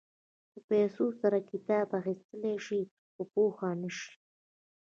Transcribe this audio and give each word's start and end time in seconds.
په 0.51 0.59
پیسو 0.69 1.05
سره 1.21 1.37
کتاب 1.51 1.87
اخيستلی 2.01 2.55
شې 2.65 2.79
خو 3.13 3.21
پوهه 3.33 3.69
نه 3.81 3.89
شې. 3.97 4.09